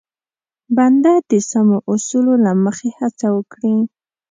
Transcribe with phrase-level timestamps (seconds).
[0.75, 3.75] بنده د سمو اصولو له مخې هڅه وکړي.